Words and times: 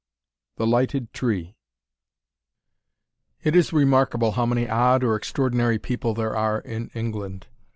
"THE 0.55 0.65
LIGHTED 0.65 1.13
TREE" 1.13 1.53
It 3.43 3.55
is 3.55 3.71
remarkable 3.71 4.31
how 4.31 4.47
many 4.47 4.67
odd 4.67 5.03
or 5.03 5.15
extraordinary 5.15 5.77
people 5.77 6.15
there 6.15 6.35
are 6.35 6.59
in 6.61 6.89
England. 6.95 7.45